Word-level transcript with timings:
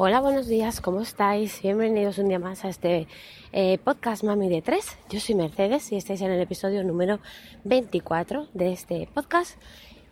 Hola, 0.00 0.20
buenos 0.20 0.46
días, 0.46 0.80
¿cómo 0.80 1.00
estáis? 1.00 1.60
Bienvenidos 1.60 2.18
un 2.18 2.28
día 2.28 2.38
más 2.38 2.64
a 2.64 2.68
este 2.68 3.08
eh, 3.50 3.78
podcast 3.82 4.22
Mami 4.22 4.48
de 4.48 4.62
3. 4.62 4.96
Yo 5.10 5.18
soy 5.18 5.34
Mercedes 5.34 5.90
y 5.90 5.96
estáis 5.96 6.20
en 6.20 6.30
el 6.30 6.40
episodio 6.40 6.84
número 6.84 7.18
24 7.64 8.46
de 8.54 8.72
este 8.72 9.08
podcast 9.12 9.60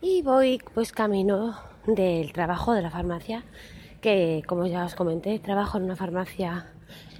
y 0.00 0.22
voy 0.22 0.60
pues 0.74 0.90
camino 0.90 1.56
del 1.86 2.32
trabajo 2.32 2.72
de 2.72 2.82
la 2.82 2.90
farmacia 2.90 3.44
que 4.00 4.42
como 4.48 4.66
ya 4.66 4.84
os 4.84 4.96
comenté 4.96 5.38
trabajo 5.38 5.78
en 5.78 5.84
una 5.84 5.94
farmacia 5.94 6.66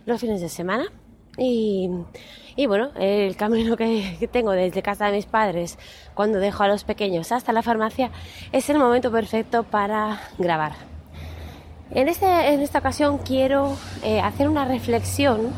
los 0.04 0.20
fines 0.20 0.40
de 0.40 0.48
semana 0.48 0.86
y, 1.38 1.88
bueno, 2.66 2.90
el 2.96 3.36
camino 3.36 3.76
que, 3.76 4.16
que 4.18 4.26
tengo 4.26 4.50
desde 4.50 4.82
casa 4.82 5.06
de 5.06 5.12
mis 5.12 5.26
padres 5.26 5.78
cuando 6.14 6.40
dejo 6.40 6.64
a 6.64 6.68
los 6.68 6.82
pequeños 6.82 7.30
hasta 7.30 7.52
la 7.52 7.62
farmacia 7.62 8.10
es 8.50 8.68
el 8.70 8.78
momento 8.78 9.12
perfecto 9.12 9.62
para 9.62 10.20
grabar 10.36 10.95
en, 11.90 12.08
este, 12.08 12.26
en 12.26 12.60
esta 12.60 12.80
ocasión 12.80 13.18
quiero 13.18 13.76
eh, 14.02 14.20
hacer 14.20 14.48
una 14.48 14.64
reflexión 14.64 15.50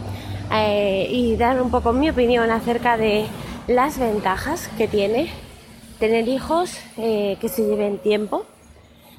eh, 0.52 1.08
y 1.10 1.36
dar 1.36 1.60
un 1.60 1.70
poco 1.70 1.92
mi 1.92 2.10
opinión 2.10 2.50
acerca 2.50 2.96
de 2.96 3.26
las 3.66 3.98
ventajas 3.98 4.68
que 4.76 4.88
tiene 4.88 5.30
tener 5.98 6.28
hijos 6.28 6.78
eh, 6.96 7.36
que 7.40 7.48
se 7.48 7.66
lleven 7.66 7.98
tiempo, 7.98 8.44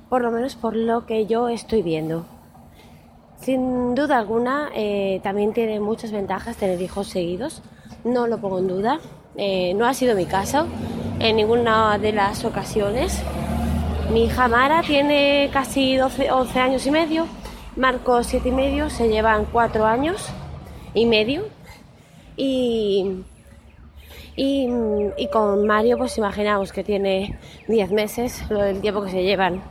por 0.08 0.22
lo 0.22 0.32
menos 0.32 0.56
por 0.56 0.76
lo 0.76 1.06
que 1.06 1.26
yo 1.26 1.50
estoy 1.50 1.82
viendo. 1.82 2.26
Sin 3.42 3.96
duda 3.96 4.18
alguna, 4.18 4.70
también 5.24 5.54
tiene 5.54 5.80
muchas 5.80 6.12
ventajas 6.12 6.58
tener 6.58 6.82
hijos 6.82 7.08
seguidos, 7.08 7.62
no 8.04 8.28
lo 8.28 8.40
pongo 8.40 8.60
en 8.60 8.68
duda. 8.68 9.00
no 9.76 9.86
ha 9.86 9.94
sido 9.94 10.14
mi 10.14 10.26
caso 10.26 10.68
en 11.20 11.38
ninguna 11.38 11.98
de 11.98 12.12
las 12.12 12.44
ocasiones. 12.44 13.24
Mi 14.12 14.24
hija 14.24 14.48
Mara 14.48 14.82
tiene 14.82 15.52
casi 15.54 15.96
12, 15.96 16.32
11 16.32 16.60
años 16.60 16.88
y 16.88 16.90
medio, 16.90 17.28
Marco 17.76 18.24
7 18.24 18.50
y 18.50 18.52
medio, 18.52 18.90
se 18.90 19.08
llevan 19.08 19.46
4 19.46 19.86
años 19.86 20.30
y 20.96 21.06
medio. 21.06 21.44
Y, 22.36 23.24
y, 24.36 25.28
con 25.32 25.68
Mario, 25.68 26.00
pues 26.00 26.18
imaginaos 26.18 26.74
que 26.74 26.84
tiene 26.84 27.38
10 27.68 27.92
meses, 27.92 28.50
lo 28.50 28.62
del 28.62 28.82
tiempo 28.82 29.04
que 29.04 29.12
se 29.12 29.22
llevan. 29.22 29.62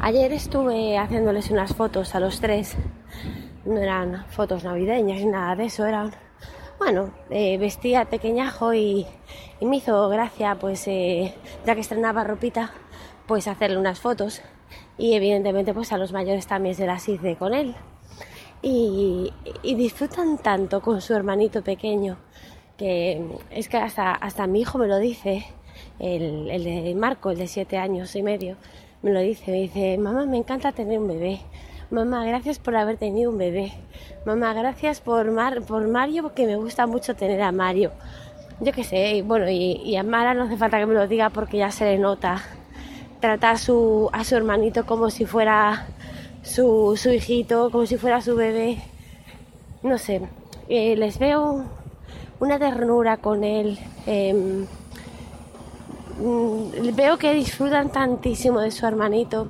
Ayer 0.00 0.32
estuve 0.32 0.96
haciéndoles 0.96 1.50
unas 1.50 1.74
fotos 1.74 2.14
a 2.14 2.20
los 2.20 2.40
tres. 2.40 2.74
No 3.66 3.76
eran 3.76 4.24
fotos 4.30 4.64
navideñas 4.64 5.18
ni 5.18 5.26
nada 5.26 5.56
de 5.56 5.66
eso, 5.66 5.84
eran, 5.84 6.14
bueno, 6.80 7.10
eh, 7.28 7.58
vestía 7.58 8.06
pequeñajo 8.06 8.72
y, 8.72 9.06
y, 9.60 9.66
me 9.66 9.76
hizo 9.76 10.08
gracia, 10.08 10.56
pues 10.58 10.88
eh, 10.88 11.34
ya 11.66 11.74
que 11.74 11.82
estrenaba 11.82 12.24
ropita, 12.24 12.72
pues 13.26 13.46
hacerle 13.48 13.76
unas 13.76 14.00
fotos 14.00 14.40
y 14.96 15.12
evidentemente 15.12 15.74
pues 15.74 15.92
a 15.92 15.98
los 15.98 16.10
mayores 16.12 16.46
también 16.46 16.74
se 16.74 16.86
las 16.86 17.06
hice 17.06 17.36
con 17.36 17.52
él 17.52 17.74
y, 18.62 19.30
disfrutan 19.62 20.38
tanto 20.38 20.80
con 20.80 21.02
su 21.02 21.14
hermanito 21.14 21.62
pequeño 21.62 22.16
que 22.78 23.22
es 23.50 23.68
que 23.68 23.76
hasta, 23.76 24.12
hasta 24.12 24.46
mi 24.46 24.62
hijo 24.62 24.78
me 24.78 24.86
lo 24.86 24.98
dice 24.98 25.44
el, 25.98 26.50
el 26.50 26.64
de 26.64 26.94
Marco, 26.94 27.30
el 27.30 27.36
de 27.36 27.46
siete 27.46 27.76
años 27.76 28.16
y 28.16 28.22
medio, 28.22 28.56
me 29.02 29.12
lo 29.12 29.20
dice, 29.20 29.50
me 29.50 29.58
dice, 29.58 29.98
mamá, 29.98 30.24
me 30.24 30.38
encanta 30.38 30.72
tener 30.72 30.98
un 30.98 31.08
bebé. 31.08 31.40
Mamá, 31.90 32.24
gracias 32.24 32.60
por 32.60 32.76
haber 32.76 32.98
tenido 32.98 33.32
un 33.32 33.38
bebé. 33.38 33.72
Mamá, 34.24 34.54
gracias 34.54 35.00
por, 35.00 35.28
Mar, 35.32 35.62
por 35.62 35.88
Mario, 35.88 36.22
porque 36.22 36.46
me 36.46 36.54
gusta 36.54 36.86
mucho 36.86 37.16
tener 37.16 37.42
a 37.42 37.50
Mario. 37.50 37.90
Yo 38.60 38.72
qué 38.72 38.84
sé, 38.84 39.22
bueno, 39.26 39.50
y, 39.50 39.96
a 39.96 40.04
Mara 40.04 40.32
no 40.32 40.44
hace 40.44 40.56
falta 40.56 40.78
que 40.78 40.86
me 40.86 40.94
lo 40.94 41.08
diga 41.08 41.30
porque 41.30 41.56
ya 41.58 41.72
se 41.72 41.84
le 41.86 41.98
nota 41.98 42.42
trata 43.18 43.50
a 43.50 43.58
su, 43.58 44.08
a 44.12 44.22
su 44.22 44.36
hermanito 44.36 44.86
como 44.86 45.10
si 45.10 45.26
fuera 45.26 45.88
su, 46.42 46.96
su 46.96 47.10
hijito, 47.10 47.70
como 47.72 47.86
si 47.86 47.96
fuera 47.96 48.20
su 48.20 48.36
bebé. 48.36 48.78
No 49.82 49.98
sé, 49.98 50.22
eh, 50.68 50.94
les 50.94 51.18
veo 51.18 51.64
una 52.38 52.58
ternura 52.60 53.16
con 53.16 53.42
él. 53.42 53.78
Em, 54.06 54.66
mm, 56.20 56.94
veo 56.94 57.18
que 57.18 57.34
disfrutan 57.34 57.90
tantísimo 57.90 58.60
de 58.60 58.70
su 58.70 58.86
hermanito 58.86 59.48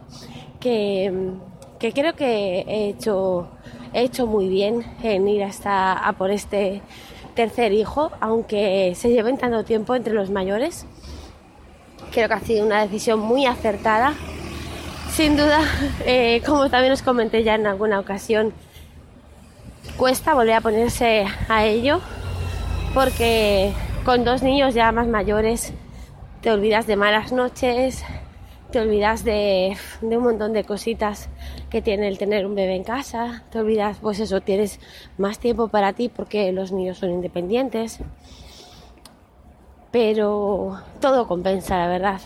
que, 0.59 1.35
que 1.81 1.93
creo 1.93 2.15
que 2.15 2.61
he 2.69 2.89
hecho, 2.91 3.49
he 3.95 4.03
hecho 4.03 4.27
muy 4.27 4.49
bien 4.49 4.85
en 5.03 5.27
ir 5.27 5.43
hasta 5.43 5.95
a 5.95 6.13
por 6.13 6.31
este 6.31 6.83
tercer 7.35 7.73
hijo, 7.73 8.13
aunque 8.21 8.93
se 8.95 9.09
lleven 9.09 9.39
tanto 9.39 9.65
tiempo 9.65 9.95
entre 9.95 10.13
los 10.13 10.31
mayores. 10.31 10.87
Creo 12.13 12.29
que 12.29 12.35
ha 12.35 12.41
sido 12.41 12.67
una 12.67 12.83
decisión 12.83 13.19
muy 13.19 13.47
acertada. 13.47 14.13
Sin 15.11 15.37
duda, 15.37 15.61
eh, 16.05 16.43
como 16.45 16.69
también 16.69 16.93
os 16.93 17.03
comenté 17.03 17.43
ya 17.43 17.55
en 17.55 17.67
alguna 17.67 17.99
ocasión, 17.99 18.53
cuesta 19.97 20.35
volver 20.35 20.55
a 20.55 20.61
ponerse 20.61 21.25
a 21.49 21.65
ello 21.65 22.01
porque 22.93 23.73
con 24.05 24.25
dos 24.25 24.43
niños 24.43 24.75
ya 24.75 24.93
más 24.93 25.07
mayores 25.07 25.73
te 26.43 26.51
olvidas 26.51 26.87
de 26.87 26.97
malas 26.97 27.33
noches, 27.33 28.03
te 28.71 28.81
olvidas 28.81 29.25
de, 29.25 29.77
de, 30.01 30.17
un 30.17 30.25
montón 30.25 30.53
de 30.53 30.65
cositas 30.65 31.29
que 31.71 31.83
tiene 31.83 32.09
el 32.09 32.19
tener 32.19 32.47
un 32.47 32.55
bebé 32.55 32.77
en 32.77 32.85
casa, 32.85 33.45
te 33.51 33.59
olvidas, 33.59 33.99
pues 34.01 34.21
eso, 34.21 34.41
tienes 34.41 34.81
más 35.19 35.39
tiempo 35.39 35.69
para 35.69 35.93
ti 35.93 36.09
porque 36.09 36.53
los 36.53 36.73
niños 36.73 36.99
son 36.99 37.11
independientes 37.11 38.01
pero 39.91 40.81
todo 41.01 41.27
compensa, 41.27 41.77
la 41.79 41.89
verdad. 41.89 42.21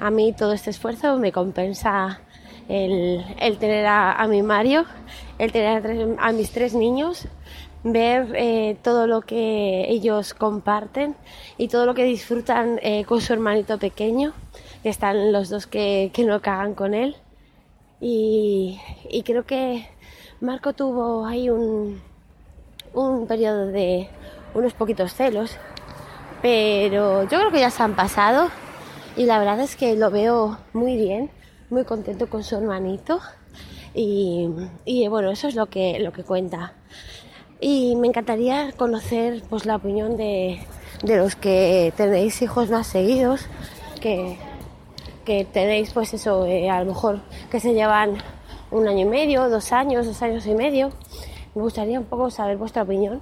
A 0.00 0.10
mí 0.10 0.32
todo 0.32 0.52
este 0.52 0.70
esfuerzo 0.70 1.16
me 1.18 1.32
compensa 1.32 2.20
el, 2.68 3.24
tener 3.58 3.86
a, 3.86 4.26
mi 4.28 4.42
Mario, 4.42 4.84
el 5.38 5.52
tener 5.52 6.16
a, 6.18 6.32
mis 6.32 6.50
tres 6.52 6.74
niños, 6.74 7.26
ver 7.82 8.32
eh, 8.34 8.76
todo 8.82 9.06
lo 9.06 9.22
que 9.22 9.86
ellos 9.88 10.34
comparten 10.34 11.16
y 11.56 11.68
todo 11.68 11.86
lo 11.86 11.94
que 11.94 12.04
disfrutan 12.04 12.78
eh, 12.82 13.04
con 13.04 13.20
su 13.20 13.32
hermanito 13.32 13.78
pequeño, 13.78 14.34
que 14.52 14.67
están 14.84 15.32
los 15.32 15.48
dos 15.48 15.66
que, 15.66 16.10
que 16.12 16.24
no 16.24 16.40
cagan 16.40 16.74
con 16.74 16.94
él. 16.94 17.16
Y, 18.00 18.80
y, 19.10 19.22
creo 19.24 19.44
que 19.44 19.88
Marco 20.40 20.72
tuvo 20.72 21.26
ahí 21.26 21.50
un, 21.50 22.00
un 22.94 23.26
periodo 23.26 23.66
de 23.66 24.08
unos 24.54 24.72
poquitos 24.72 25.14
celos 25.14 25.58
pero 26.42 27.24
yo 27.24 27.38
creo 27.38 27.50
que 27.50 27.60
ya 27.60 27.70
se 27.70 27.82
han 27.82 27.96
pasado 27.96 28.48
y 29.16 29.24
la 29.24 29.38
verdad 29.38 29.60
es 29.60 29.76
que 29.76 29.96
lo 29.96 30.10
veo 30.10 30.58
muy 30.72 30.96
bien, 30.96 31.30
muy 31.70 31.84
contento 31.84 32.28
con 32.28 32.44
su 32.44 32.56
hermanito 32.56 33.20
y, 33.94 34.48
bueno, 35.08 35.32
eso 35.32 35.48
es 35.48 35.56
lo 35.56 35.66
que, 35.66 35.98
lo 35.98 36.12
que 36.12 36.22
cuenta. 36.22 36.74
Y 37.60 37.96
me 37.96 38.06
encantaría 38.06 38.70
conocer 38.76 39.42
pues 39.50 39.66
la 39.66 39.74
opinión 39.74 40.16
de, 40.16 40.60
los 41.02 41.34
que 41.34 41.92
tenéis 41.96 42.40
hijos 42.40 42.70
más 42.70 42.86
seguidos, 42.86 43.46
que, 44.00 44.38
que 45.28 45.44
tenéis 45.44 45.92
pues 45.92 46.14
eso, 46.14 46.46
eh, 46.46 46.70
a 46.70 46.80
lo 46.80 46.86
mejor 46.86 47.20
que 47.50 47.60
se 47.60 47.74
llevan 47.74 48.16
un 48.70 48.88
año 48.88 49.00
y 49.00 49.04
medio, 49.04 49.50
dos 49.50 49.72
años, 49.72 50.06
dos 50.06 50.22
años 50.22 50.46
y 50.46 50.54
medio. 50.54 50.88
Me 51.54 51.60
gustaría 51.60 52.00
un 52.00 52.06
poco 52.06 52.30
saber 52.30 52.56
vuestra 52.56 52.82
opinión, 52.84 53.20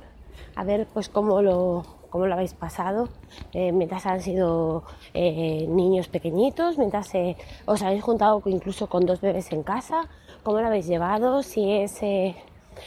a 0.54 0.62
ver 0.62 0.86
pues 0.94 1.08
cómo 1.08 1.42
lo, 1.42 1.84
cómo 2.08 2.28
lo 2.28 2.34
habéis 2.34 2.54
pasado 2.54 3.08
eh, 3.52 3.72
mientras 3.72 4.06
han 4.06 4.20
sido 4.20 4.84
eh, 5.14 5.66
niños 5.68 6.06
pequeñitos, 6.06 6.78
mientras 6.78 7.12
eh, 7.16 7.36
os 7.64 7.82
habéis 7.82 8.04
juntado 8.04 8.40
incluso 8.46 8.88
con 8.88 9.04
dos 9.04 9.20
bebés 9.20 9.50
en 9.50 9.64
casa, 9.64 10.08
cómo 10.44 10.60
lo 10.60 10.68
habéis 10.68 10.86
llevado, 10.86 11.42
si 11.42 11.72
es 11.72 12.00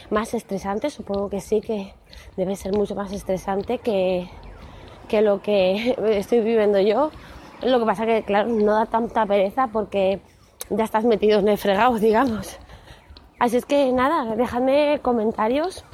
más 0.08 0.32
estresante, 0.32 0.88
supongo 0.88 1.28
que 1.28 1.42
sí, 1.42 1.60
que 1.60 1.92
debe 2.38 2.56
ser 2.56 2.72
mucho 2.72 2.94
más 2.94 3.12
estresante 3.12 3.76
que, 3.76 4.30
que 5.08 5.20
lo 5.20 5.42
que 5.42 5.94
estoy 6.18 6.40
viviendo 6.40 6.80
yo. 6.80 7.10
Lo 7.62 7.78
que 7.78 7.86
pasa 7.86 8.06
que, 8.06 8.22
claro, 8.22 8.48
no 8.48 8.74
da 8.74 8.86
tanta 8.86 9.26
pereza 9.26 9.68
porque 9.68 10.20
ya 10.70 10.84
estás 10.84 11.04
metido 11.04 11.40
en 11.40 11.48
el 11.48 11.58
fregado, 11.58 11.98
digamos. 11.98 12.58
Así 13.38 13.56
es 13.56 13.64
que 13.64 13.92
nada, 13.92 14.36
dejadme 14.36 15.00
comentarios 15.02 15.84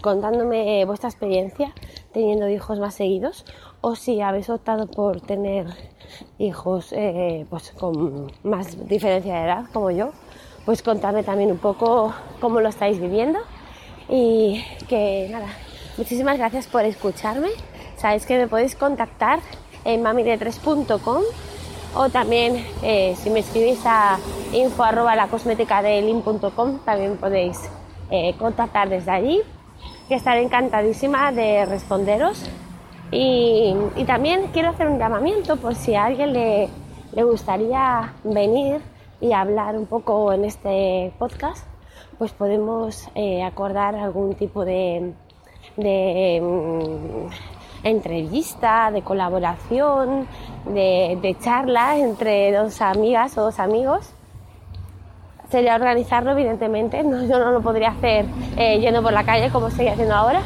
contándome 0.00 0.84
vuestra 0.84 1.10
experiencia 1.10 1.74
teniendo 2.12 2.48
hijos 2.48 2.78
más 2.78 2.94
seguidos 2.94 3.44
o 3.80 3.94
si 3.94 4.20
habéis 4.20 4.48
optado 4.50 4.86
por 4.86 5.20
tener 5.20 5.66
hijos 6.38 6.92
eh, 6.92 7.46
pues 7.50 7.72
con 7.72 8.32
más 8.42 8.88
diferencia 8.88 9.34
de 9.34 9.44
edad 9.44 9.64
como 9.72 9.90
yo, 9.90 10.10
pues 10.64 10.82
contadme 10.82 11.22
también 11.22 11.50
un 11.50 11.58
poco 11.58 12.14
cómo 12.40 12.60
lo 12.60 12.68
estáis 12.68 13.00
viviendo 13.00 13.38
y 14.08 14.64
que 14.88 15.28
nada, 15.30 15.48
muchísimas 15.96 16.38
gracias 16.38 16.66
por 16.66 16.84
escucharme. 16.84 17.50
Sabéis 17.96 18.26
que 18.26 18.38
me 18.38 18.48
podéis 18.48 18.74
contactar 18.74 19.40
en 19.84 20.02
mamide3.com 20.02 21.22
o 21.94 22.08
también 22.08 22.64
eh, 22.82 23.14
si 23.16 23.30
me 23.30 23.40
escribís 23.40 23.80
a 23.84 24.18
info 24.52 24.84
arroba 24.84 25.16
la 25.16 25.26
cosmética 25.26 25.82
de 25.82 26.00
también 26.84 27.16
podéis 27.16 27.58
eh, 28.10 28.34
contactar 28.38 28.88
desde 28.88 29.10
allí 29.10 29.42
que 30.08 30.16
estaré 30.16 30.42
encantadísima 30.42 31.30
de 31.32 31.66
responderos. 31.66 32.42
Y, 33.12 33.74
también 34.06 34.48
quiero 34.52 34.70
hacer 34.70 34.88
un 34.88 34.98
llamamiento 34.98 35.56
por 35.56 35.74
si 35.74 35.94
a 35.94 36.04
alguien 36.04 36.32
le, 36.32 36.68
le 37.12 37.22
gustaría 37.22 38.12
venir 38.24 38.80
y 39.20 39.32
hablar 39.32 39.76
un 39.76 39.86
poco 39.86 40.32
en 40.32 40.44
este 40.44 41.12
podcast, 41.18 41.66
pues 42.18 42.32
podemos 42.32 43.08
eh, 43.14 43.42
acordar 43.42 43.94
algún 43.94 44.34
tipo 44.34 44.64
de, 44.64 45.12
de 45.76 46.40
mm, 46.42 47.59
entrevista, 47.82 48.90
de 48.90 49.02
colaboración, 49.02 50.26
de, 50.66 51.18
de 51.20 51.38
charla 51.38 51.96
entre 51.98 52.52
dos 52.52 52.80
amigas 52.80 53.36
o 53.38 53.42
dos 53.42 53.58
amigos 53.58 54.12
sería 55.50 55.74
organizarlo, 55.74 56.30
evidentemente. 56.32 57.02
No, 57.02 57.22
yo 57.24 57.38
no 57.38 57.50
lo 57.50 57.60
podría 57.60 57.90
hacer 57.90 58.24
eh, 58.56 58.78
yendo 58.80 59.02
por 59.02 59.12
la 59.12 59.24
calle 59.24 59.50
como 59.50 59.68
estoy 59.68 59.88
haciendo 59.88 60.14
ahora, 60.14 60.42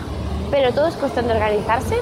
pero 0.50 0.72
todo 0.72 0.88
es 0.88 0.96
cuestión 0.96 1.26
de 1.28 1.34
organizarse. 1.34 1.96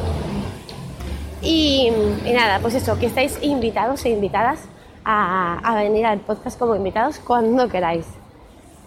Y, 1.43 1.90
nada, 2.32 2.61
pues 2.61 2.75
eso, 2.75 2.99
que 2.99 3.06
estáis 3.06 3.38
invitados 3.43 4.05
e 4.05 4.11
invitadas 4.11 4.61
a 5.05 5.75
venir 5.75 6.06
al 6.06 6.20
podcast 6.20 6.56
como 6.56 6.76
invitados 6.76 7.19
cuando 7.19 7.69
queráis. 7.69 8.06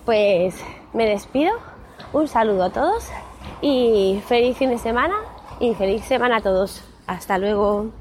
Pues 0.05 0.55
me 0.93 1.05
despido, 1.05 1.51
un 2.13 2.27
saludo 2.29 2.65
a 2.65 2.69
todos 2.69 3.09
y 3.61 4.21
feliz 4.27 4.55
fin 4.57 4.69
de 4.69 4.77
semana 4.77 5.15
y 5.59 5.73
feliz 5.75 6.03
semana 6.05 6.37
a 6.37 6.41
todos. 6.41 6.83
Hasta 7.07 7.37
luego. 7.37 7.91